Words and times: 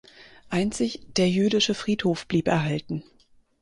Einzig 0.49 1.05
der 1.15 1.29
jüdische 1.29 1.75
Friedhof 1.75 2.25
blieb 2.25 2.47
erhalten. 2.47 3.03